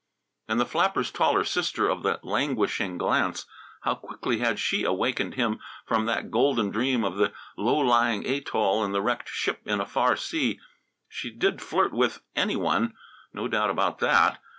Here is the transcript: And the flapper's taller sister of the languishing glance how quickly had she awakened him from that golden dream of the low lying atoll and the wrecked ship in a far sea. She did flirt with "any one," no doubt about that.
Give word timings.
And 0.47 0.59
the 0.59 0.65
flapper's 0.65 1.11
taller 1.11 1.43
sister 1.43 1.87
of 1.87 2.01
the 2.01 2.19
languishing 2.23 2.97
glance 2.97 3.45
how 3.81 3.93
quickly 3.93 4.39
had 4.39 4.57
she 4.57 4.83
awakened 4.83 5.35
him 5.35 5.59
from 5.85 6.07
that 6.07 6.31
golden 6.31 6.71
dream 6.71 7.03
of 7.03 7.17
the 7.17 7.33
low 7.55 7.77
lying 7.77 8.25
atoll 8.25 8.83
and 8.83 8.95
the 8.95 9.01
wrecked 9.03 9.29
ship 9.29 9.61
in 9.63 9.79
a 9.79 9.85
far 9.85 10.15
sea. 10.15 10.59
She 11.07 11.29
did 11.29 11.61
flirt 11.61 11.93
with 11.93 12.23
"any 12.35 12.55
one," 12.55 12.95
no 13.31 13.47
doubt 13.47 13.69
about 13.69 13.99
that. 13.99 14.41